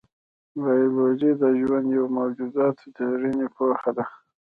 [0.61, 4.05] بایولوژي د ژوندیو موجوداتو د څېړنې پوهه ده.